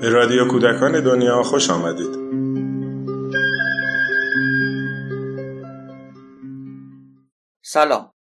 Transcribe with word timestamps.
به 0.00 0.08
رادیو 0.10 0.48
کودکان 0.48 1.04
دنیا 1.04 1.42
خوش 1.42 1.70
آمدید 1.70 2.14
سلام 7.64 8.12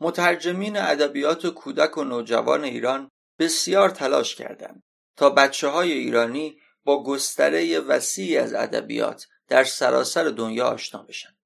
مترجمین 0.00 0.76
ادبیات 0.76 1.46
کودک 1.46 1.98
و 1.98 2.04
نوجوان 2.04 2.64
ایران 2.64 3.10
بسیار 3.38 3.90
تلاش 3.90 4.34
کردند 4.34 4.82
تا 5.16 5.30
بچه 5.30 5.68
های 5.68 5.92
ایرانی 5.92 6.60
با 6.84 7.04
گستره 7.04 7.80
وسیعی 7.80 8.36
از 8.36 8.54
ادبیات 8.54 9.26
در 9.48 9.64
سراسر 9.64 10.24
دنیا 10.24 10.66
آشنا 10.66 11.02
بشن. 11.02 11.36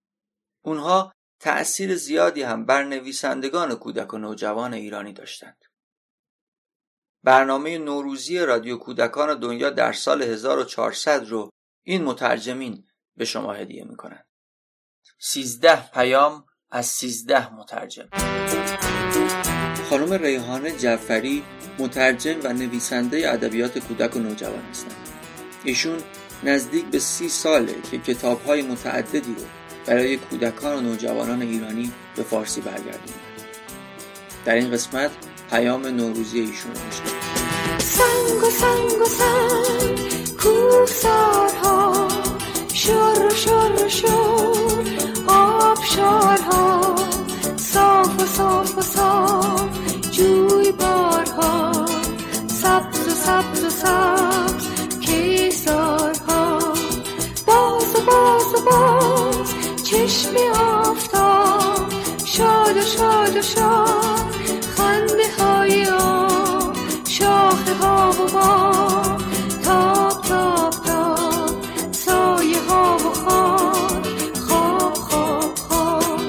اونها 0.65 1.13
تأثیر 1.41 1.97
زیادی 1.97 2.43
هم 2.43 2.67
بر 2.67 2.85
نویسندگان 2.85 3.75
کودک 3.75 4.15
و 4.15 4.19
نوجوان 4.19 4.75
ایرانی 4.75 5.13
داشتند. 5.13 5.65
برنامه 7.25 7.79
نوروزی 7.79 8.39
رادیو 8.39 8.77
کودکان 8.77 9.41
دنیا 9.41 9.71
در 9.71 9.93
سال 9.93 10.23
1400 10.23 11.27
رو 11.27 11.51
این 11.83 12.05
مترجمین 12.05 12.85
به 13.17 13.25
شما 13.25 13.53
هدیه 13.53 13.85
می‌کنند. 13.85 14.27
سیزده 15.19 15.91
پیام 15.91 16.45
از 16.71 16.87
سیزده 16.87 17.55
مترجم 17.55 18.09
خانم 19.91 20.13
ریحانه 20.13 20.79
جعفری 20.79 21.45
مترجم 21.79 22.41
و 22.45 22.53
نویسنده 22.53 23.33
ادبیات 23.33 23.79
کودک 23.79 24.17
و 24.17 24.19
نوجوان 24.19 24.63
هستند. 24.63 25.09
ایشون 25.65 26.03
نزدیک 26.43 26.85
به 26.85 26.99
سی 26.99 27.29
ساله 27.29 27.83
که 27.91 27.99
کتابهای 27.99 28.63
متعددی 28.63 29.35
رو 29.35 29.60
برای 29.87 30.17
کودکان 30.17 30.77
و 30.77 30.81
نوجوانان 30.81 31.43
ایرانی 31.43 31.93
به 32.17 32.23
فارسی 32.23 32.61
برگردوندن. 32.61 33.21
در 34.45 34.55
این 34.55 34.71
قسمت 34.71 35.11
پیام 35.51 35.87
نوروزی 35.87 36.41
ایشون 36.41 36.73
رو 36.73 36.81
سنگ 37.79 38.45
و 38.45 38.51
سنگ 38.51 39.03
و 39.03 39.05
سنگ 39.05 39.99
کوفسارها 40.39 42.09
شور 42.73 43.27
و 43.27 43.31
شور 43.31 43.85
و 43.85 43.89
چشم 60.21 60.37
آفتاب 60.61 61.93
شاد 62.25 62.77
و 62.77 62.81
شاد 62.81 63.37
و 63.37 63.43
شاد 63.43 64.35
خنده 64.77 65.23
های 65.39 65.87
آب 65.87 66.77
شاخه 67.09 67.75
ها 67.75 68.11
و 68.11 68.33
باد 68.33 69.23
تاب 69.65 70.23
تاب 70.23 70.71
تاب 70.87 71.51
سایه 71.93 72.61
ها 72.69 72.97
و 72.97 72.99
خواب 72.99 74.07
خواب 74.49 74.95
خواب 74.95 75.55
خواب 75.55 76.21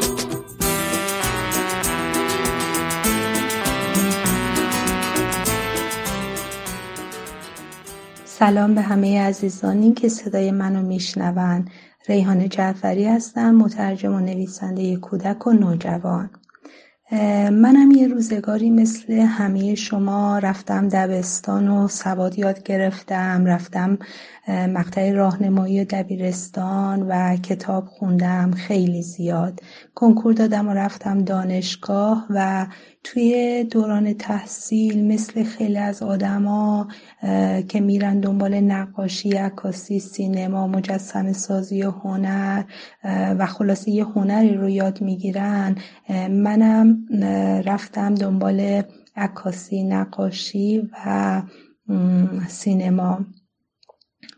سلام 8.25 8.75
به 8.75 8.81
همه 8.81 9.21
عزیزانی 9.21 9.93
که 9.93 10.09
صدای 10.09 10.51
منو 10.51 10.81
میشنون. 10.81 11.65
ریحانه 12.07 12.47
جعفری 12.47 13.05
هستم 13.05 13.55
مترجم 13.55 14.13
و 14.13 14.19
نویسنده 14.19 14.95
کودک 14.97 15.47
و 15.47 15.53
نوجوان. 15.53 16.29
منم 17.51 17.91
یه 17.91 18.07
روزگاری 18.07 18.69
مثل 18.69 19.13
همه 19.13 19.75
شما 19.75 20.39
رفتم 20.39 20.87
دبستان 20.87 21.67
و 21.67 21.87
سواد 21.87 22.39
یاد 22.39 22.63
گرفتم. 22.63 23.45
رفتم 23.45 23.97
مقطع 24.47 25.11
راهنمایی 25.11 25.85
دبیرستان 25.85 27.01
و 27.09 27.37
کتاب 27.37 27.85
خوندم 27.85 28.51
خیلی 28.51 29.01
زیاد. 29.01 29.59
کنکور 29.95 30.33
دادم 30.33 30.67
و 30.67 30.73
رفتم 30.73 31.23
دانشگاه 31.23 32.25
و 32.29 32.67
توی 33.03 33.63
دوران 33.63 34.13
تحصیل 34.13 35.07
مثل 35.07 35.43
خیلی 35.43 35.77
از 35.77 36.03
آدما 36.03 36.87
که 37.67 37.79
میرن 37.79 38.19
دنبال 38.19 38.59
نقاشی 38.59 39.31
عکاسی 39.31 39.99
سینما 39.99 40.67
مجسم 40.67 41.33
سازی 41.33 41.83
و 41.83 41.91
هنر 41.91 42.63
و 43.39 43.45
خلاصه 43.45 43.91
یه 43.91 44.05
هنری 44.05 44.53
رو 44.53 44.69
یاد 44.69 45.01
می‌گیرن. 45.01 45.75
منم 46.29 47.00
رفتم 47.65 48.15
دنبال 48.15 48.81
عکاسی 49.15 49.83
نقاشی 49.83 50.89
و 51.05 51.41
سینما. 52.47 53.25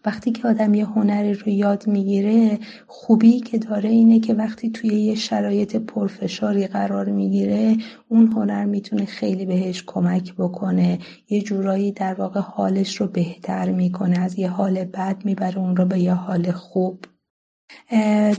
وقتی 0.06 0.32
که 0.32 0.48
آدم 0.48 0.74
یه 0.74 0.86
هنری 0.86 1.34
رو 1.34 1.48
یاد 1.48 1.88
می‌گیره 1.88 2.60
خوبی 2.88 3.40
که 3.40 3.58
داره 3.58 3.90
اینه 3.90 4.20
که 4.20 4.34
وقتی 4.34 4.70
توی 4.70 4.90
یه 4.90 5.16
شرایط 5.16 5.76
پرفشاری 5.76 6.68
قرار 6.68 7.10
می‌گیره 7.10 7.78
اون 8.10 8.28
هنر 8.28 8.66
می‌تونه 8.66 9.06
خیلی 9.06 9.46
بهش 9.46 9.84
کمک 9.88 10.34
بکنه. 10.36 11.00
یه 11.30 11.42
جورایی 11.42 11.92
در 11.92 12.14
واقع 12.14 12.40
حالش 12.40 12.96
رو 13.02 13.08
بهتر 13.08 13.72
می‌کنه. 13.72 14.20
از 14.20 14.40
یه 14.40 14.50
حال 14.50 14.84
بد 14.84 15.26
می‌بره 15.26 15.58
اون 15.58 15.76
رو 15.76 15.86
به 15.86 16.00
یه 16.00 16.14
حال 16.14 16.52
خوب. 16.52 17.06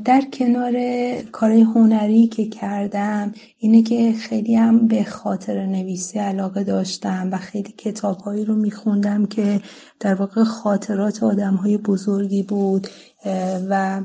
در 0.04 0.22
کنار 0.32 0.72
کار 1.32 1.52
هنری 1.52 2.26
که 2.26 2.48
کردم 2.48 3.32
اینه 3.58 3.82
که 3.82 4.12
خیلی 4.12 4.54
هم 4.54 4.88
به 4.88 5.04
خاطر 5.04 5.66
نویسی 5.66 6.18
علاقه 6.18 6.64
داشتم 6.64 7.28
و 7.32 7.38
خیلی 7.38 7.72
کتابهایی 7.72 8.44
رو 8.44 8.54
میخوندم 8.54 9.26
که 9.26 9.60
در 10.00 10.14
واقع 10.14 10.44
خاطرات 10.44 11.22
آدم 11.22 11.54
های 11.54 11.76
بزرگی 11.76 12.42
بود 12.42 12.88
و 13.70 14.02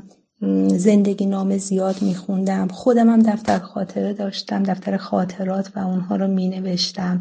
زندگی 0.76 1.26
نامه 1.26 1.58
زیاد 1.58 2.02
میخوندم. 2.02 2.68
خودم 2.68 3.10
هم 3.10 3.22
دفتر 3.22 3.58
خاطره 3.58 4.12
داشتم 4.12 4.62
دفتر 4.62 4.96
خاطرات 4.96 5.76
و 5.76 5.78
اونها 5.78 6.16
رو 6.16 6.28
می 6.28 6.48
نوشتم 6.48 7.20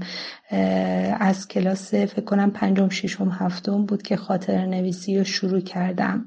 از 1.20 1.48
کلاس 1.48 1.94
فکر 1.94 2.22
کنم 2.22 2.52
پنجم 2.52 2.90
ششم 2.90 3.30
هفتم 3.30 3.86
بود 3.86 4.02
که 4.02 4.16
خاطر 4.16 4.66
نویسی 4.66 5.18
رو 5.18 5.24
شروع 5.24 5.60
کردم. 5.60 6.26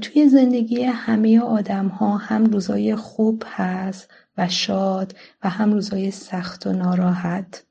توی 0.00 0.28
زندگی 0.28 0.82
همه 0.82 1.40
آدم 1.40 1.88
ها 1.88 2.16
هم 2.16 2.44
روزای 2.44 2.96
خوب 2.96 3.42
هست 3.46 4.10
و 4.38 4.48
شاد 4.48 5.14
و 5.44 5.48
هم 5.48 5.72
روزای 5.72 6.10
سخت 6.10 6.66
و 6.66 6.72
ناراحت. 6.72 7.64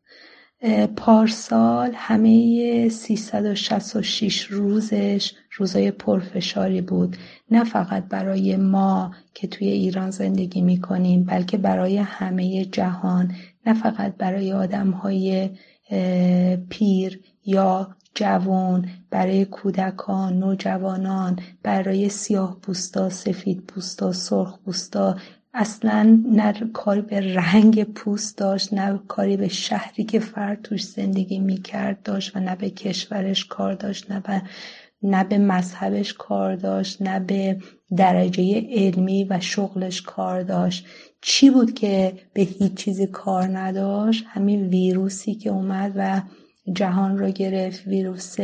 پارسال 0.96 1.92
همه 1.96 2.90
366 2.90 4.42
روزش 4.42 5.34
روزای 5.58 5.92
پرفشاری 5.92 6.82
بود. 6.82 7.18
نه 7.52 7.64
فقط 7.64 8.04
برای 8.04 8.56
ما 8.56 9.12
که 9.34 9.48
توی 9.48 9.68
ایران 9.68 10.12
زندگی 10.12 10.62
می 10.62 10.82
کنیم 10.82 11.24
بلکه 11.24 11.58
برای 11.58 11.98
همه 11.98 12.66
جهان. 12.66 13.36
نه 13.66 13.74
فقط 13.74 14.16
برای 14.18 14.54
آدم 14.54 14.92
های 14.92 15.50
پیر 16.70 17.20
یا 17.46 17.96
جوان 18.16 18.90
برای 19.10 19.46
کودکان 19.46 20.40
نوجوانان 20.40 21.40
برای 21.64 22.10
سیاه 22.10 22.60
پوستا 22.62 23.10
سفید 23.10 23.64
پوستا 23.68 24.12
سرخ 24.12 24.60
پوستا. 24.66 25.16
اصلا 25.54 26.22
نه 26.26 26.54
کاری 26.74 27.02
به 27.02 27.34
رنگ 27.34 27.84
پوست 27.84 28.38
داشت 28.38 28.74
نه 28.74 29.00
کاری 29.08 29.38
به 29.38 29.48
شهری 29.48 30.04
که 30.04 30.20
فرد 30.20 30.62
توش 30.62 30.84
زندگی 30.84 31.40
می‌کرد 31.40 32.04
داشت 32.04 32.36
و 32.36 32.40
نه 32.40 32.56
به 32.56 32.70
کشورش 32.70 33.46
کار 33.46 33.74
داشت 33.74 34.12
نه 34.12 34.20
به 34.20 34.42
نه 35.04 35.24
به 35.24 35.38
مذهبش 35.38 36.14
کار 36.14 36.56
داشت 36.56 37.02
نه 37.02 37.20
به 37.20 37.60
درجه 37.98 38.68
علمی 38.70 39.24
و 39.24 39.40
شغلش 39.40 40.02
کار 40.02 40.44
داشت. 40.44 40.86
چی 41.22 41.50
بود 41.50 41.74
که 41.74 42.14
به 42.34 42.42
هیچ 42.42 42.74
چیزی 42.74 43.08
کار 43.08 43.58
نداشت؟ 43.58 44.26
همین 44.28 44.68
ویروسی 44.68 45.36
که 45.36 45.50
اومد 45.50 45.94
و 45.96 46.22
جهان 46.74 47.18
را 47.18 47.30
گرفت 47.30 47.88
ویروس 47.88 48.36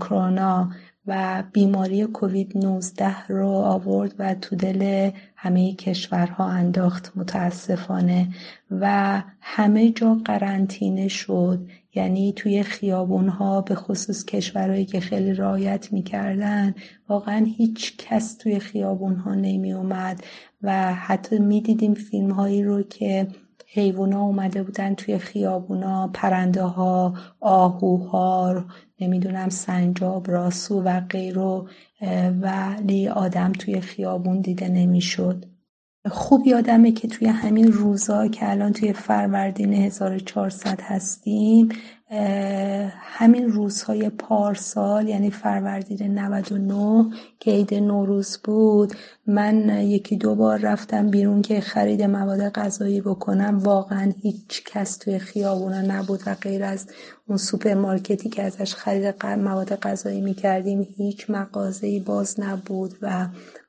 کرونا 0.00 0.70
و 1.06 1.42
بیماری 1.52 2.06
کووید 2.06 2.58
19 2.58 3.26
رو 3.28 3.48
آورد 3.48 4.14
و 4.18 4.34
تو 4.34 4.56
دل 4.56 5.10
همه 5.36 5.74
کشورها 5.74 6.48
انداخت 6.48 7.12
متاسفانه 7.16 8.28
و 8.70 9.22
همه 9.40 9.90
جا 9.90 10.14
قرنطینه 10.24 11.08
شد. 11.08 11.66
یعنی 11.94 12.32
توی 12.32 12.62
خیابون 12.62 13.28
ها 13.28 13.60
به 13.60 13.74
خصوص 13.74 14.24
کشورهایی 14.24 14.84
که 14.84 15.00
خیلی 15.00 15.34
رایت 15.34 15.92
می‌کردن 15.92 16.74
واقعا 17.08 17.46
هیچ 17.56 17.96
کس 17.98 18.34
توی 18.36 18.58
خیابون 18.58 19.16
ها 19.16 19.34
نمی 19.34 19.72
اومد 19.72 20.24
و 20.62 20.94
حتی 20.94 21.38
می‌دیدیم 21.38 21.94
فیلم 21.94 22.30
هایی 22.30 22.62
رو 22.62 22.82
که 22.82 23.28
حیوونا 23.66 24.20
اومده 24.20 24.62
بودن 24.62 24.94
توی 24.94 25.18
خیابونا 25.18 26.10
پرنده 26.14 26.62
ها 26.62 27.14
آهوها 27.40 28.64
نمی‌دونم 29.00 29.48
سنجاب 29.48 30.30
راسو 30.30 30.82
و 30.82 31.00
غیرو 31.00 31.68
ولی 32.40 33.08
آدم 33.08 33.52
توی 33.52 33.80
خیابون 33.80 34.40
دیده 34.40 34.68
نمی‌شد. 34.68 35.44
خوب 36.10 36.46
یادمه 36.46 36.92
که 36.92 37.08
توی 37.08 37.28
همین 37.28 37.72
روزا 37.72 38.28
که 38.28 38.50
الان 38.50 38.72
توی 38.72 38.92
فروردین 38.92 39.72
1400 39.72 40.80
هستیم 40.82 41.68
همین 43.00 43.48
روزهای 43.48 44.10
پارسال 44.10 45.08
یعنی 45.08 45.30
فروردین 45.30 46.18
99 46.18 47.10
که 47.40 47.50
عید 47.50 47.74
نوروز 47.74 48.38
بود 48.44 48.92
من 49.26 49.82
یکی 49.82 50.16
دو 50.16 50.34
بار 50.34 50.58
رفتم 50.58 51.10
بیرون 51.10 51.42
که 51.42 51.60
خرید 51.60 52.02
مواد 52.02 52.48
غذایی 52.48 53.00
بکنم. 53.00 53.58
واقعا 53.58 54.12
هیچ 54.22 54.64
کس 54.64 54.96
توی 54.96 55.18
خیابونا 55.18 55.80
نبود 55.80 56.20
و 56.26 56.34
غیر 56.34 56.64
از 56.64 56.86
اون 57.28 57.38
سوپرمارکتی 57.38 58.28
که 58.28 58.42
ازش 58.42 58.74
خرید 58.74 59.26
مواد 59.26 59.76
غذایی 59.76 60.20
می‌کردیم 60.20 60.86
هیچ 60.96 61.30
مغازه‌ای 61.30 62.00
باز 62.00 62.40
نبود 62.40 62.94
و 63.02 63.26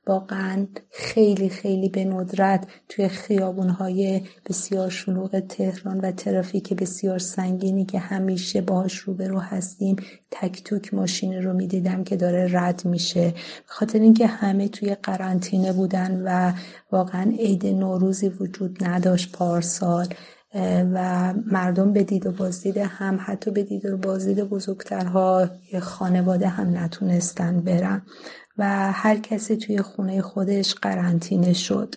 واقعا 0.08 0.66
خیلی 0.90 1.48
خیلی 1.48 1.88
به 1.88 2.04
ندرت 2.04 2.66
توی 2.88 3.08
خیابونهای 3.08 4.22
بسیار 4.46 4.90
شلوغ 4.90 5.40
تهران 5.40 6.00
و 6.00 6.12
ترافیک 6.12 6.72
بسیار 6.72 7.18
سنگینی 7.18 7.84
که 7.84 7.98
همیشه 7.98 8.60
باهاش 8.60 8.96
روبرو 8.96 9.38
هستیم 9.38 9.96
تک 10.30 10.64
توک 10.64 10.94
ماشین 10.94 11.42
رو 11.42 11.52
می‌دیدم 11.52 12.04
که 12.04 12.16
داره 12.16 12.48
رد 12.52 12.84
میشه. 12.84 13.34
خاطر 13.66 13.98
اینکه 13.98 14.26
همه 14.26 14.68
توی 14.68 14.94
قرنطینه 14.94 15.72
بودن 15.72 16.22
و 16.24 16.52
واقعا 16.92 17.30
عید 17.38 17.66
نوروزی 17.66 18.28
وجود 18.28 18.84
نداشت 18.84 19.32
پارسال. 19.32 20.06
و 20.94 21.34
مردم 21.46 21.92
به 21.92 22.04
دید 22.04 22.26
و 22.26 22.32
بازدید 22.32 22.76
هم 22.76 23.18
حتی 23.22 23.50
به 23.50 23.62
دید 23.62 23.86
و 23.86 23.96
بازدید 23.96 24.44
بزرگترها 24.44 25.48
خانواده 25.80 26.48
هم 26.48 26.78
نتونستن 26.78 27.60
برن 27.60 28.02
و 28.58 28.92
هر 28.92 29.16
کسی 29.16 29.56
توی 29.56 29.82
خونه 29.82 30.22
خودش 30.22 30.74
قرنطینه 30.74 31.52
شد. 31.52 31.94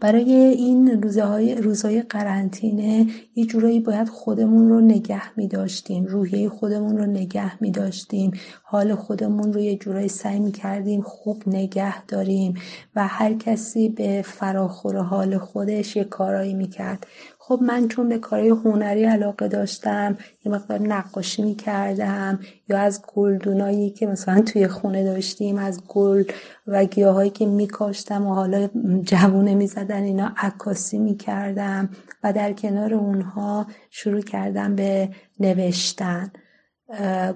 برای 0.00 0.32
این 0.32 1.02
روزهای 1.02 1.54
روزهای 1.54 2.02
قرنطینه 2.02 3.06
یه 3.34 3.46
جورایی 3.46 3.80
باید 3.80 4.08
خودمون 4.08 4.68
رو 4.68 4.80
نگه 4.80 5.36
می 5.36 5.48
داشتیم 5.48 6.04
روحیه 6.04 6.48
خودمون 6.48 6.98
رو 6.98 7.06
نگه 7.06 7.62
می 7.62 7.70
داشتیم 7.70 8.30
حال 8.62 8.94
خودمون 8.94 9.52
رو 9.52 9.60
یه 9.60 9.76
جورایی 9.76 10.08
سعی 10.08 10.38
می 10.38 10.52
کردیم 10.52 11.00
خوب 11.02 11.42
نگه 11.46 12.04
داریم 12.04 12.54
و 12.96 13.06
هر 13.06 13.34
کسی 13.34 13.88
به 13.88 14.22
فراخور 14.22 14.96
حال 14.96 15.38
خودش 15.38 15.96
یه 15.96 16.04
کارایی 16.04 16.54
می 16.54 16.68
کرد 16.68 17.06
خب 17.48 17.60
من 17.62 17.88
چون 17.88 18.08
به 18.08 18.18
کارهای 18.18 18.48
هنری 18.48 19.04
علاقه 19.04 19.48
داشتم 19.48 20.16
یه 20.44 20.52
مقدار 20.52 20.80
نقاشی 20.80 21.42
می 21.42 21.54
کردم 21.54 22.40
یا 22.68 22.78
از 22.78 23.02
گلدونایی 23.14 23.90
که 23.90 24.06
مثلا 24.06 24.40
توی 24.40 24.68
خونه 24.68 25.04
داشتیم 25.04 25.58
از 25.58 25.82
گل 25.88 26.24
و 26.66 26.84
گیاهایی 26.84 27.30
که 27.30 27.46
میکاشتم 27.46 28.26
و 28.26 28.34
حالا 28.34 28.68
جوونه 29.02 29.54
می‌زدن 29.54 30.02
اینا 30.02 30.32
عکاسی 30.36 30.98
می‌کردم 30.98 31.88
و 32.24 32.32
در 32.32 32.52
کنار 32.52 32.94
اونها 32.94 33.66
شروع 33.90 34.20
کردم 34.20 34.76
به 34.76 35.08
نوشتن. 35.40 36.32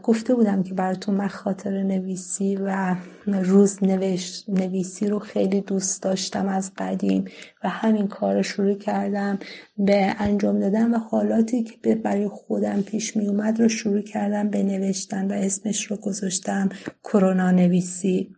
گفته 0.03 0.35
بودم 0.35 0.63
که 0.63 0.75
براتون 0.75 1.15
من 1.15 1.29
خاطر 1.29 1.83
نویسی 1.83 2.57
و 2.57 2.97
روز 3.27 3.79
نویسی 4.49 5.07
رو 5.07 5.19
خیلی 5.19 5.61
دوست 5.61 6.03
داشتم 6.03 6.49
از 6.49 6.73
قدیم 6.77 7.25
و 7.65 7.69
همین 7.69 8.09
کار 8.09 8.37
رو 8.37 8.43
شروع 8.43 8.75
کردم 8.75 9.39
به 9.79 10.15
انجام 10.19 10.61
دادن 10.61 10.95
و 10.95 10.99
حالاتی 10.99 11.63
که 11.63 11.95
برای 11.95 12.29
خودم 12.29 12.83
پیش 12.83 13.17
می 13.17 13.29
اومد 13.29 13.61
رو 13.61 13.69
شروع 13.69 14.01
کردم 14.01 14.51
به 14.51 14.63
نوشتن 14.63 15.31
و 15.31 15.33
اسمش 15.33 15.85
رو 15.91 15.97
گذاشتم 15.97 16.69
کرونا 17.05 17.51
نویسی. 17.51 18.37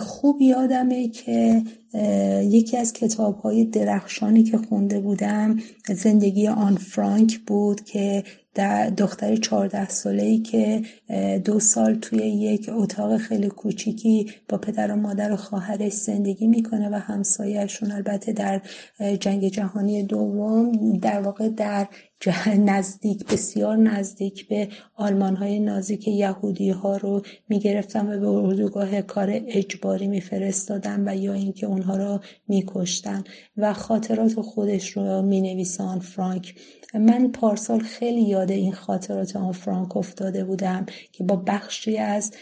خوب 0.00 0.42
یادمه 0.42 1.08
که 1.08 1.62
یکی 2.42 2.76
از 2.76 2.92
کتاب 2.92 3.40
های 3.40 3.64
درخشانی 3.64 4.42
که 4.42 4.58
خونده 4.58 5.00
بودم 5.00 5.58
زندگی 5.88 6.48
آن 6.48 6.76
فرانک 6.76 7.38
بود 7.38 7.84
که 7.84 8.24
دختر 8.96 9.36
چهارده 9.36 9.88
ساله 9.88 10.22
ای 10.22 10.38
که 10.38 10.82
دو 11.44 11.60
سال 11.60 11.94
توی 11.94 12.18
یک 12.18 12.70
اتاق 12.72 13.16
خیلی 13.16 13.48
کوچیکی 13.48 14.30
با 14.48 14.58
پدر 14.58 14.92
و 14.92 14.96
مادر 14.96 15.32
و 15.32 15.36
خواهرش 15.36 15.92
زندگی 15.92 16.46
می‌کنه 16.46 16.88
و 16.88 16.94
همسایهشون 16.94 17.92
البته 17.92 18.32
در 18.32 18.60
جنگ 19.20 19.48
جهانی 19.48 20.02
دوم 20.02 20.96
در 20.98 21.20
واقع 21.20 21.48
در 21.48 21.88
نزدیک 22.58 23.26
بسیار 23.26 23.76
نزدیک 23.76 24.48
به 24.48 24.68
آلمان 24.96 25.36
های 25.36 25.58
نازی 25.58 25.96
که 25.96 26.10
یهودی 26.10 26.70
ها 26.70 26.96
رو 26.96 27.22
می‌گرفتن 27.48 28.14
و 28.14 28.20
به 28.20 28.28
اردوگاه 28.28 29.02
کار 29.02 29.40
اجباری 29.46 30.06
میفرستادن 30.06 31.08
و 31.08 31.16
یا 31.16 31.32
اینکه 31.32 31.66
اونها 31.84 31.96
رو 31.96 32.20
میکشتن 32.48 33.24
و 33.56 33.72
خاطرات 33.72 34.40
خودش 34.40 34.96
رو 34.96 35.22
مینویسان 35.22 36.00
فرانک. 36.00 36.54
من 36.94 37.32
پارسال 37.32 37.80
خیلی 37.80 38.22
یاد 38.22 38.50
این 38.50 38.72
خاطرات 38.72 39.36
آن 39.36 39.52
فرانک 39.52 39.96
افتاده 39.96 40.44
بودم 40.44 40.86
که 41.12 41.24
با 41.24 41.36
بخشی 41.36 41.98
از 41.98 42.32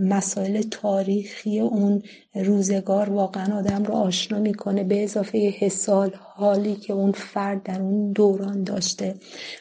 مسائل 0.00 0.62
تاریخی 0.62 1.60
اون 1.60 2.02
روزگار 2.34 3.10
واقعا 3.10 3.58
آدم 3.58 3.84
رو 3.84 3.94
آشنا 3.94 4.38
می‌کنه 4.38 4.84
به 4.84 5.04
اضافه 5.04 5.38
حسال 5.38 6.10
حالی 6.18 6.74
که 6.74 6.92
اون 6.92 7.12
فرد 7.12 7.62
در 7.62 7.82
اون 7.82 8.12
دوران 8.12 8.64
داشته. 8.64 9.14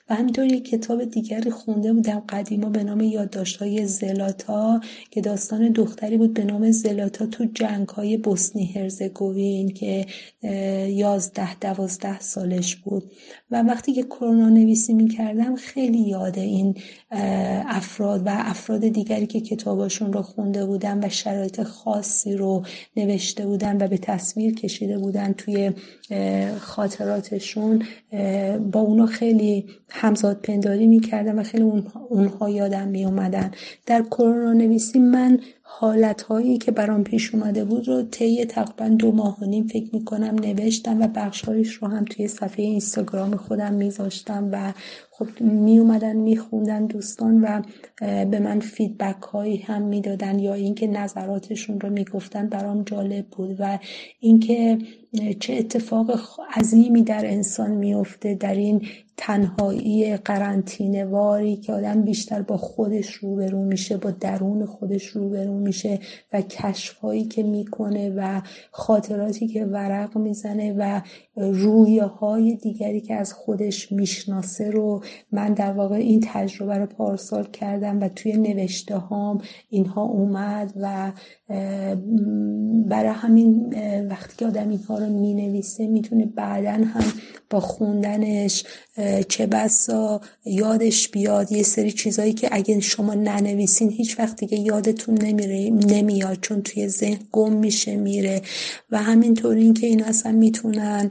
و 0.09 0.15
همینطور 0.15 0.45
یک 0.45 0.69
کتاب 0.69 1.03
دیگری 1.05 1.51
خونده 1.51 1.93
بودم 1.93 2.23
قدیما 2.29 2.69
به 2.69 2.83
نام 2.83 3.01
یادداشت‌های 3.01 3.85
زلاتا 3.85 4.81
که 5.11 5.21
داستان 5.21 5.71
دختری 5.71 6.17
بود 6.17 6.33
به 6.33 6.43
نام 6.43 6.71
زلاتا 6.71 7.25
تو 7.25 7.45
جنگ 7.53 7.89
های 7.89 8.17
بوسنی 8.17 8.65
هرزگوین 8.65 9.69
که 9.69 10.05
یازده 10.87 11.55
دوازده 11.55 12.19
سالش 12.19 12.75
بود. 12.75 13.11
و 13.51 13.63
وقتی 13.63 13.93
که 13.93 14.03
کرونا 14.03 14.49
نویسی 14.49 14.93
می‌کردم 14.93 15.55
خیلی 15.55 15.99
یاد 15.99 16.39
این 16.39 16.75
افراد 17.67 18.21
و 18.25 18.29
افراد 18.29 18.87
دیگری 18.87 19.27
که 19.27 19.41
کتاباشون 19.41 20.13
رو 20.13 20.21
خونده 20.21 20.65
بودن 20.65 21.03
و 21.03 21.09
شرایط 21.09 21.63
خاصی 21.63 22.33
رو 22.33 22.58
نوشته 22.97 23.45
بودن 23.45 23.77
و 23.85 23.87
به 23.87 23.97
تصویر 23.97 24.55
کشیده 24.55 24.97
بودن 24.97 25.33
توی 25.33 25.71
خاطراتشون 26.59 27.83
با 28.71 28.79
اونا 28.79 29.05
خیلی 29.05 29.65
همزاد 29.89 30.41
پنداری 30.41 30.87
می‌کردم 30.87 31.39
و 31.39 31.43
خیلی 31.43 31.83
اونها 32.09 32.49
یادم 32.49 32.87
میومدن 32.87 33.51
در 33.85 34.01
کرونا 34.01 34.53
نویسی 34.53 34.99
من 34.99 35.39
حالت 35.71 36.21
هایی 36.21 36.57
که 36.57 36.71
برام 36.71 37.03
پیش 37.03 37.35
اومده 37.35 37.65
بود 37.65 37.87
رو 37.87 38.03
طی 38.03 38.45
تقریبا 38.45 38.87
دو 38.87 39.11
ماه 39.11 39.37
و 39.41 39.45
نیم 39.45 39.67
فکر 39.67 39.95
می‌کنم 39.95 40.35
نوشتم 40.35 41.01
و 41.01 41.07
بخشهایش 41.07 41.73
رو 41.73 41.87
هم 41.87 42.05
توی 42.05 42.27
صفحه 42.27 42.65
اینستاگرام 42.65 43.35
خودم 43.35 43.73
میذاشتم 43.73 44.49
و 44.51 44.73
خب 45.11 45.41
می 45.41 45.79
اومدن 45.79 46.15
میخوندن 46.15 46.85
دوستان 46.85 47.41
و 47.41 47.61
به 48.25 48.39
من 48.39 48.59
فیدبک 48.59 49.21
هایی 49.21 49.57
هم 49.57 49.81
می‌دادن 49.81 50.39
یا 50.39 50.53
اینکه 50.53 50.87
نظراتشون 50.87 51.79
رو 51.79 51.89
می‌گفتن 51.89 52.47
برام 52.47 52.83
جالب 52.83 53.25
بود 53.25 53.55
و 53.59 53.79
اینکه 54.19 54.77
چه 55.39 55.53
اتفاق 55.53 56.11
عظیمی 56.55 57.03
در 57.03 57.25
انسان 57.25 57.71
میفته 57.71 58.35
در 58.35 58.55
این 58.55 58.81
تنهایی 59.17 60.17
قرنطینه 60.17 61.05
واری 61.05 61.55
که 61.55 61.73
آدم 61.73 62.01
بیشتر 62.01 62.41
با 62.41 62.57
خودش 62.57 63.13
روبرو 63.13 63.63
میشه 63.65 63.97
با 63.97 64.11
درون 64.11 64.65
خودش 64.65 65.05
روبرو 65.05 65.59
میشه 65.59 65.99
و 66.33 66.41
کشفهایی 66.41 67.23
که 67.23 67.43
می‌کنه 67.43 68.09
و 68.09 68.41
خاطراتی 68.71 69.47
که 69.47 69.65
ورق 69.65 70.17
می‌زنه 70.17 70.75
و 70.77 71.01
رویه 71.35 72.03
های 72.03 72.55
دیگری 72.55 73.01
که 73.01 73.15
از 73.15 73.33
خودش 73.33 73.91
می‌شناسه 73.91 74.71
رو 74.71 75.03
من 75.31 75.53
در 75.53 75.71
واقع 75.71 75.95
این 75.95 76.23
تجربه 76.23 76.77
رو 76.77 76.85
پارسال 76.85 77.43
کردم 77.43 78.01
و 78.01 78.09
توی 78.09 78.37
نوشته 78.37 78.97
هام 78.97 79.41
اینها 79.69 80.03
اومد 80.03 80.73
و 80.81 81.11
برای 82.85 83.11
همین 83.13 83.75
وقتی 84.07 84.37
که 84.37 84.45
آدم 84.45 84.69
اینها 84.69 84.98
رو 84.99 85.09
می 85.09 85.33
نویسه 85.33 85.87
می‌تونه 85.87 86.25
بعدا 86.25 86.71
هم 86.71 87.13
با 87.49 87.59
خوندنش 87.59 88.63
چه 89.27 89.47
بسا 89.47 90.21
یادش 90.45 91.09
بیاد. 91.09 91.51
یه 91.51 91.63
سری 91.63 91.91
چیزایی 91.91 92.33
که 92.33 92.49
اگه 92.51 92.79
شما 92.79 93.13
ننویسین 93.13 93.89
هیچ 93.89 94.19
وقت 94.19 94.35
دیگه 94.35 94.57
یادتون 94.59 95.17
نمیره 95.17 95.69
نمیاد 95.69 96.37
چون 96.41 96.61
توی 96.61 96.87
ذهن 96.87 97.19
گم 97.31 97.53
میشه 97.53 97.95
میره. 97.95 98.41
و 98.91 98.97
همینطور 99.03 99.55
این 99.55 99.73
که 99.73 99.87
این 99.87 100.03
اصلا 100.03 100.31
می‌تونن 100.31 101.09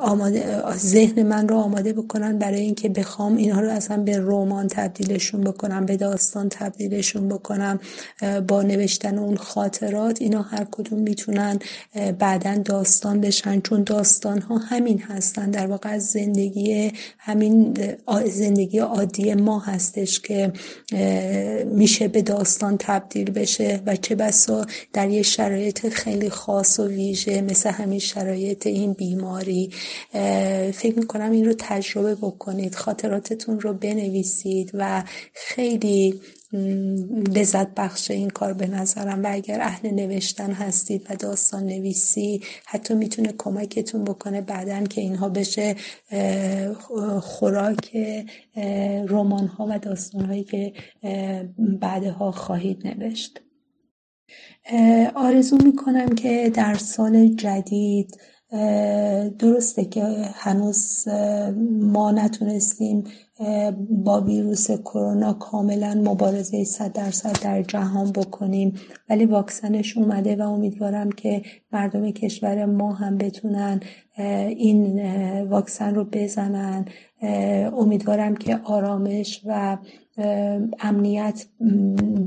آماده 0.00 0.62
ذهن 0.76 1.22
من 1.22 1.48
رو 1.48 1.56
آماده 1.56 1.92
بکنن 1.92 2.38
برای 2.38 2.60
اینکه 2.60 2.88
بخوام 2.88 3.36
اینها 3.36 3.60
رو 3.60 3.70
اصلا 3.70 4.02
به 4.02 4.18
رمان 4.18 4.68
تبدیلشون 4.68 5.40
بکنم 5.40 5.86
به 5.86 5.96
داستان 5.96 6.48
تبدیلشون 6.48 7.28
بکنم 7.28 7.80
با 8.48 8.62
نوشتن 8.62 9.18
اون 9.18 9.36
خاطرات 9.36 10.22
اینا 10.22 10.42
هر 10.42 10.66
کدوم 10.70 10.98
می‌تونن 10.98 11.58
بعدا 12.18 12.54
داستان 12.64 13.20
بشن 13.20 13.60
چون 13.60 13.82
داستان 13.82 14.40
ها 14.40 14.58
همین 14.58 14.98
هستن. 14.98 15.50
در 15.50 15.66
واقع 15.66 15.90
از 15.90 16.06
زندگی 16.06 16.92
همین 17.18 17.78
زندگی 18.26 18.78
عادی 18.78 19.34
ما 19.34 19.58
هستش 19.58 20.20
که 20.20 20.52
میشه 21.66 22.08
به 22.08 22.22
داستان 22.22 22.76
تبدیل 22.78 23.30
بشه 23.30 23.80
و 23.86 23.96
چه 23.96 24.14
بسا 24.14 24.66
در 24.92 25.10
یه 25.10 25.22
شرایط 25.22 25.88
خیلی 25.88 26.30
خاص 26.30 26.80
و 26.80 26.88
ویژه 26.88 27.40
مثل 27.40 27.70
همین 27.70 27.98
شرایط 27.98 28.66
این 28.66 28.92
بیماری. 28.92 29.70
فکر 30.72 30.94
می‌کنم 30.96 31.30
این 31.30 31.44
رو 31.44 31.54
تجربه 31.58 32.14
بکنید 32.14 32.74
خاطراتتون 32.74 33.60
رو 33.60 33.74
بنویسید 33.74 34.70
و 34.74 35.04
خیلی 35.34 36.20
لذت 37.34 37.74
بخش 37.74 38.10
این 38.10 38.30
کار 38.30 38.52
به 38.52 38.66
نظرم. 38.66 39.24
و 39.24 39.28
اگر 39.30 39.60
اهل 39.60 39.90
نوشتن 39.90 40.52
هستید 40.52 41.06
و 41.10 41.16
داستان 41.16 41.66
نویسی 41.66 42.40
حتی 42.64 42.94
می‌تونه 42.94 43.32
کمکتون 43.38 44.04
بکنه 44.04 44.40
بعدا 44.40 44.84
که 44.84 45.00
اینها 45.00 45.28
بشه 45.28 45.76
خوراک 47.20 47.96
رمان 49.08 49.46
ها 49.46 49.66
و 49.70 49.78
داستان 49.78 50.24
هایی 50.24 50.44
که 50.44 50.72
بعدها 51.58 52.30
خواهید 52.30 52.86
نوشت. 52.86 53.40
آرزو 55.14 55.58
می‌کنم 55.64 56.14
که 56.14 56.50
در 56.54 56.74
سال 56.74 57.28
جدید 57.28 58.20
درسته 59.38 59.84
که 59.84 60.02
هنوز 60.34 61.08
ما 61.80 62.10
نتونستیم 62.10 63.04
با 63.90 64.20
ویروس 64.20 64.70
کرونا 64.70 65.32
کاملا 65.32 65.94
مبارزه 65.94 66.64
صد 66.64 66.92
درصد 66.92 67.42
در 67.42 67.62
جهان 67.62 68.12
بکنیم 68.12 68.74
ولی 69.10 69.24
واکسنش 69.24 69.96
اومده 69.96 70.36
و 70.36 70.42
امیدوارم 70.42 71.12
که 71.12 71.42
مردم 71.72 72.10
کشور 72.10 72.64
ما 72.64 72.92
هم 72.92 73.18
بتونن 73.18 73.80
این 74.48 75.00
واکسن 75.42 75.94
رو 75.94 76.04
بزنن. 76.04 76.84
امیدوارم 77.76 78.36
که 78.36 78.60
آرامش 78.64 79.40
و 79.46 79.76
امنیت 80.80 81.46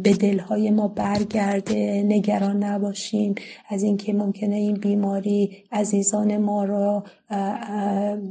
به 0.04 0.14
دلهای 0.14 0.72
ما 0.72 0.88
برگرده 0.88 2.04
نگران 2.08 2.64
نباشیم 2.64 3.36
از 3.70 3.84
اینکه 3.84 4.14
ممکنه 4.14 4.56
این 4.56 4.74
بیماری 4.74 5.64
عزیزان 5.72 6.38
ما 6.38 6.64
را 6.64 7.04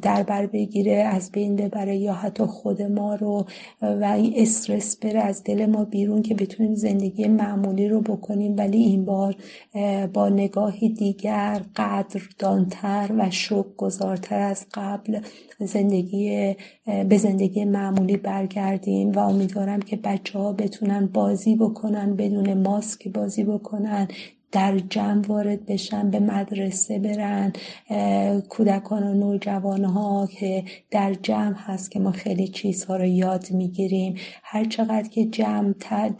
در 0.02 0.22
بر 0.22 0.46
بگیره 0.46 0.92
از 0.92 1.30
بین 1.30 1.56
ببره 1.56 1.96
یا 1.96 2.12
حتی 2.12 2.44
خود 2.44 2.82
ما 2.82 3.14
رو. 3.14 3.46
و 3.82 4.04
این 4.04 4.32
استرس 4.36 4.96
بره 4.96 5.20
از 5.20 5.44
دل 5.44 5.66
ما 5.66 5.84
بیرون 5.84 6.22
که 6.22 6.34
بتونیم 6.34 6.74
زندگی 6.74 7.28
معمولی 7.28 7.88
رو 7.88 8.00
بکنیم. 8.00 8.56
ولی 8.56 8.78
این 8.78 9.04
بار 9.04 9.36
با 10.12 10.28
نگاهی 10.28 10.88
دیگر 10.88 11.60
قدردانتر 11.76 13.10
و 13.18 13.30
شوق 13.30 13.66
گذارتر 13.76 14.40
از 14.40 14.66
قبل 14.74 15.20
زندگی 15.60 16.56
به 17.08 17.18
زندگی 17.18 17.64
معمولی 17.64 18.16
برگردیم. 18.16 19.12
و 19.14 19.18
امیدوارم 19.46 19.80
که 19.80 19.96
بچه 19.96 20.38
ها 20.38 20.52
بتونن 20.52 21.06
بازی 21.06 21.56
بکنن 21.56 22.16
بدون 22.16 22.54
ماسک 22.54 23.08
بازی 23.08 23.44
بکنن 23.44 24.08
در 24.52 24.78
جمع 24.78 25.26
وارد 25.26 25.66
بشن 25.66 26.10
به 26.10 26.20
مدرسه 26.20 26.98
برن. 26.98 27.52
کودکان 28.48 29.02
و 29.02 29.14
نوجوان 29.14 29.84
ها 29.84 30.28
که 30.38 30.64
در 30.90 31.14
جمع 31.14 31.54
هست 31.56 31.90
که 31.90 31.98
ما 31.98 32.12
خیلی 32.12 32.48
چیزها 32.48 32.96
رو 32.96 33.04
یاد 33.04 33.50
می‌گیریم. 33.50 34.14
هر 34.42 34.64
چقدر 34.64 35.08
که 35.08 35.24
جمع 35.24 35.72
تر 35.80 36.10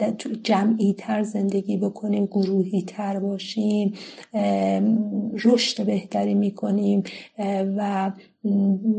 جمعی 0.43 0.93
تر 0.93 1.23
زندگی 1.23 1.77
بکنیم 1.77 2.25
گروهی 2.25 2.81
تر 2.81 3.19
باشیم 3.19 3.93
رشد 5.43 5.85
بهتری 5.85 6.33
می‌کنیم 6.33 7.03
و 7.77 8.11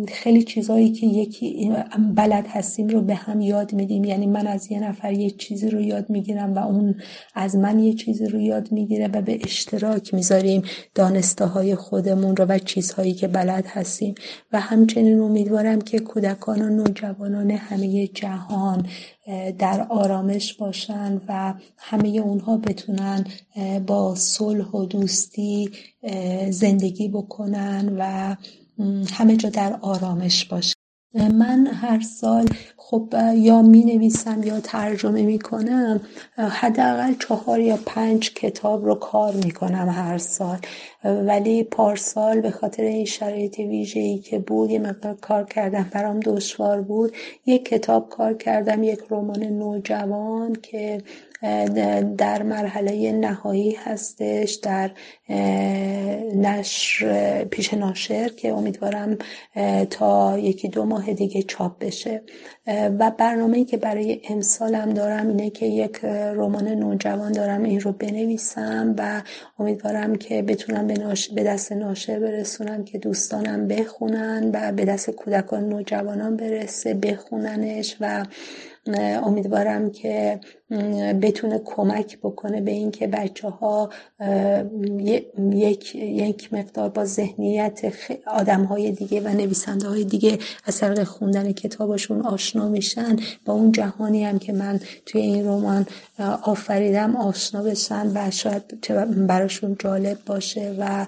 خیلی 0.09 0.43
چیزهایی 0.43 0.93
که 0.93 1.07
یکی 1.07 1.73
بلد 2.15 2.47
هستیم 2.47 2.89
رو 2.89 3.03
به 3.03 3.15
هم 3.15 3.41
یاد 3.41 3.73
میدیم. 3.73 4.05
یعنی 4.05 4.27
من 4.27 4.47
از 4.47 4.73
یه 4.73 4.81
نفر 4.81 5.13
یه 5.13 5.31
چیزی 5.31 5.71
رو 5.71 5.81
یاد 5.81 6.11
می‌گیرم 6.11 6.55
و 6.55 6.59
اون 6.59 6.95
از 7.35 7.57
من 7.57 7.79
یه 7.79 7.95
چیزی 7.95 8.27
رو 8.27 8.41
یاد 8.41 8.73
می‌گیره 8.73 9.09
و 9.09 9.23
به 9.23 9.39
اشتراک 9.45 10.15
می‌ذاریم 10.15 10.63
دانسته 10.95 11.45
های 11.45 11.75
خودمون 11.75 12.37
رو 12.37 12.45
و 12.45 12.59
چیزهایی 12.59 13.13
که 13.13 13.29
بلد 13.29 13.67
هستیم. 13.67 14.15
و 14.53 14.61
همچنین 14.61 15.21
امیدوارم 15.21 15.81
که 15.81 15.99
کودکان 15.99 16.63
و 16.63 16.69
نوجوانان 16.69 17.51
همه 17.51 18.07
جهان 18.07 18.87
در 19.59 19.87
آرامش 19.91 20.55
باشن 20.55 21.21
و 21.29 21.55
همه 21.77 22.09
اونها 22.09 22.57
بتونن 22.57 23.25
با 23.87 24.15
صلح 24.15 24.71
و 24.71 24.85
دوستی 24.85 25.71
زندگی 26.51 27.09
بکنن 27.09 27.97
و 27.99 28.37
همه 29.13 29.37
جا 29.37 29.49
در 29.49 29.79
آرامش 29.83 30.45
باشه 30.45 30.75
من 31.15 31.67
هر 31.67 32.01
سال 32.01 32.47
خب 32.77 33.15
یا 33.35 33.63
می 33.63 33.85
نویسم 33.85 34.43
یا 34.43 34.61
ترجمه 34.61 35.23
می 35.23 35.39
کنم 35.39 36.01
حداقل 36.37 37.15
چهار 37.15 37.61
یا 37.61 37.79
پنج 37.87 38.35
کتاب 38.35 38.85
رو 38.85 38.95
کار 38.95 39.35
می 39.35 39.51
کنم 39.51 39.89
هر 39.89 40.19
سال. 40.19 40.59
ولی 41.05 41.63
پارسال 41.63 42.41
به 42.41 42.51
خاطر 42.51 42.83
این 42.83 43.05
شرایط 43.05 43.59
ویژه‌ای 43.59 44.19
که 44.19 44.39
بود 44.39 44.71
یه 44.71 44.79
مقدار 44.79 45.15
کار 45.15 45.45
کردم 45.45 45.91
برام 45.93 46.21
دشوار 46.21 46.81
بود. 46.81 47.13
یک 47.47 47.65
کتاب 47.65 48.09
کار 48.09 48.35
کردم 48.35 48.83
یک 48.83 49.01
رمان 49.11 49.43
نوجوان 49.43 50.53
که 50.53 51.03
در 52.19 52.43
مرحله 52.43 53.13
نهایی 53.13 53.73
هستش 53.73 54.55
در 54.55 54.91
نشر 56.35 57.45
پیش 57.45 57.75
ناشر 57.75 58.29
که 58.29 58.53
امیدوارم 58.53 59.19
تا 59.91 60.39
یکی 60.39 60.69
دو 60.69 60.85
ماه 60.85 61.13
دیگه 61.13 61.43
چاپ 61.43 61.79
بشه. 61.79 62.23
و 62.99 63.11
برنامه 63.19 63.65
که 63.65 63.77
برای 63.77 64.21
امسالم 64.29 64.91
دارم 64.95 65.29
اینه 65.29 65.51
که 65.51 65.67
یک 65.67 66.05
رمان 66.05 66.69
نوجوان 66.69 67.33
دارم 67.33 67.63
این 67.63 67.81
رو 67.81 67.93
بنویسم 67.93 68.95
و 68.99 69.23
امیدوارم 69.59 70.17
که 70.17 70.43
بتونم 70.43 70.87
به, 71.35 71.43
دست 71.43 71.73
ناشر 71.73 72.19
برسونم 72.19 72.85
که 72.85 72.99
دوستانم 72.99 73.69
بخونن 73.69 74.51
و 74.55 74.73
به 74.73 74.85
دست 74.85 75.11
کودکان 75.11 75.69
نوجوانان 75.69 76.37
برسه 76.37 76.95
بخوننش 76.95 77.97
و 78.01 78.25
امیدوارم 78.97 79.91
که 79.91 80.41
بتونه 81.23 81.61
کمک 81.65 82.19
بکنه 82.19 82.61
به 82.61 82.71
اینکه 82.71 83.07
بچه 83.07 83.49
ها 83.49 83.91
یک, 85.53 85.95
یک 85.95 86.53
مقدار 86.53 86.89
با 86.89 87.05
ذهنیت 87.05 87.81
آدم 88.27 88.65
های 88.65 88.91
دیگه 88.93 89.21
و 89.21 89.29
نویسنده 89.29 89.89
های 89.89 90.05
دیگه 90.05 90.39
از 90.65 90.79
طریق 90.79 91.05
خوندن 91.05 91.53
کتابشون 91.53 92.21
آشنا 92.21 92.69
میشن. 92.69 93.17
با 93.45 93.53
اون 93.53 93.73
جهانی 93.73 94.25
هم 94.25 94.39
که 94.39 94.53
من 94.53 94.81
توی 95.07 95.21
این 95.21 95.47
رمان 95.47 95.87
آفریدم 96.43 97.17
آشنا 97.17 97.63
بشن 97.63 98.07
و 98.15 98.31
شاید 98.31 98.63
براشون 99.27 99.77
جالب 99.79 100.19
باشه 100.27 100.75
و 100.79 101.07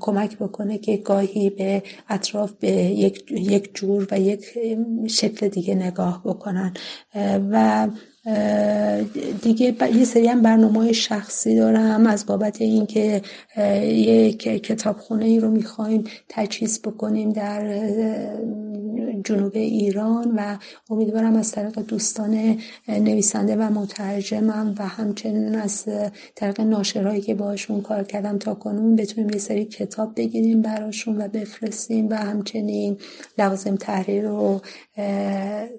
کمک 0.00 0.38
بکنه 0.38 0.78
که 0.78 0.96
گاهی 0.96 1.50
به 1.50 1.82
اطراف 2.08 2.52
به 2.52 2.68
یک, 2.70 3.24
یک 3.30 3.74
جور 3.74 4.08
و 4.10 4.20
یک 4.20 4.44
شکل 5.06 5.48
دیگه 5.48 5.74
نگاه 5.74 6.22
بکنن. 6.24 6.74
و 7.50 7.88
دیگه 9.42 9.74
یه 9.94 10.04
سری 10.04 10.28
هم 10.28 10.42
برنامه 10.42 10.92
شخصی 10.92 11.56
دارم 11.56 12.06
از 12.06 12.26
بابت 12.26 12.60
اینکه 12.62 13.22
یک 13.82 14.42
کتابخونه 14.42 15.24
ای 15.24 15.40
رو 15.40 15.50
می‌خوایم 15.50 16.04
تجهیز 16.28 16.82
بکنیم 16.82 17.32
در 17.32 17.60
جنوب 19.26 19.52
ایران 19.54 20.34
و 20.36 20.56
امیدوارم 20.90 21.36
از 21.36 21.52
طریق 21.52 21.78
دوستان 21.78 22.58
نویسنده 22.88 23.56
و 23.56 23.62
مترجمم 23.62 24.74
و 24.78 24.86
همچنین 24.86 25.54
از 25.54 25.84
طریق 26.34 26.60
ناشرهایی 26.60 27.20
که 27.20 27.34
باشون 27.34 27.80
کار 27.80 28.04
کردم 28.04 28.38
تا 28.38 28.54
کنون 28.54 28.96
بتونیم 28.96 29.30
یه 29.30 29.38
سری 29.38 29.64
کتاب 29.64 30.12
بگیریم 30.16 30.62
براشون 30.62 31.22
و 31.22 31.28
بفرستیم 31.28 32.08
و 32.08 32.14
همچنین 32.14 32.98
لوازم 33.38 33.76
تحریر 33.76 34.30
و 34.30 34.60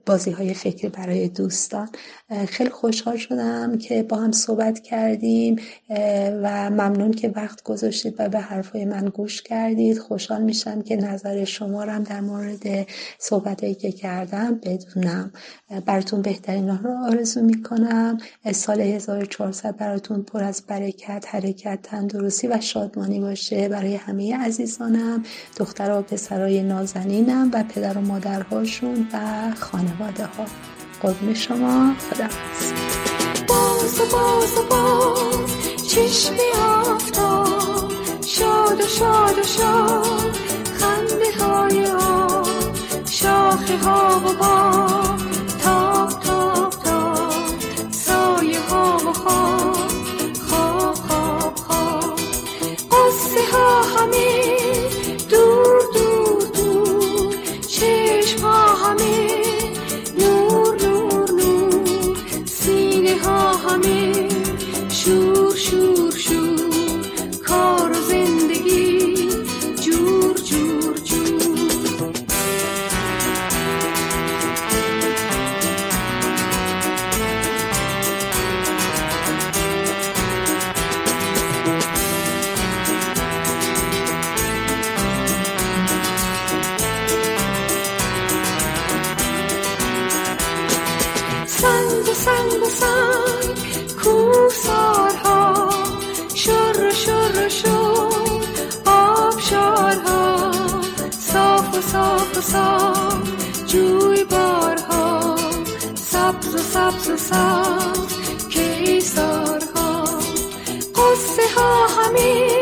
بازی 0.06 0.32
های 0.32 0.54
فکری 0.54 0.90
برای 0.90 1.28
دوستان. 1.28 1.90
خیلی 2.48 2.70
خوشحال 2.70 3.18
شدم 3.18 3.78
که 3.78 4.04
با 4.04 4.18
هم 4.18 4.32
صحبت 4.32 4.80
کردیم 4.80 5.56
و 6.44 6.70
ممنون 6.70 7.12
که 7.12 7.30
وقت 7.30 7.64
گذاشتید 7.64 8.16
و 8.20 8.30
به 8.30 8.40
حرفای 8.40 8.86
من 8.86 9.06
گوش 9.06 9.42
کردید. 9.42 9.98
خوشحال 9.98 10.42
میشم 10.42 10.82
که 10.82 10.96
نظر 10.96 11.44
شما 11.44 11.84
رو 11.84 12.04
در 12.04 12.22
مورد 12.22 12.88
صحبتهایی 13.38 13.76
که 13.76 13.92
کردم 13.92 14.56
بدونم. 14.64 15.32
براتون 15.86 16.22
بهترین 16.22 16.70
رو 16.70 17.06
آرزو 17.06 17.42
می‌کنم. 17.42 18.18
سال 18.52 18.82
1400 18.82 19.78
براتون 19.78 20.24
پر 20.24 20.44
از 20.44 20.64
برکت 20.68 21.26
حرکت 21.28 21.80
تندرستی 21.84 22.48
و 22.48 22.62
شادمانی 22.62 23.20
باشه 23.20 23.70
برای 23.70 23.96
همه 23.96 24.38
عزیزانم 24.38 25.24
دختر 25.58 25.92
و 25.92 26.02
پسرای 26.02 26.64
نازنینم 26.64 27.50
و 27.54 27.64
پدر 27.64 27.98
و 27.98 28.02
مادرهاشون 28.02 29.08
و 29.14 29.20
خانواده 29.60 30.26
ها 30.26 30.46
قربون 31.02 31.34
شما. 31.34 31.94
خدا 31.94 32.28
باز 33.48 33.98
باز 34.12 34.70
باز 34.70 35.88
چشم 35.88 36.36
آفتاب 36.60 37.92
شاد 38.26 38.82
و 38.82 38.88
شاد 38.88 39.40
و 39.40 39.44
شاد 39.44 40.36
خنده 40.80 41.44
های 41.44 41.88
آب 43.70 43.82
شاد 43.84 44.77
سبز 106.98 107.22
سبز 107.22 108.50
که 108.50 108.78
ایسارها 108.80 110.04
قصه 110.96 111.42
ها 111.56 111.88
همین 111.88 112.57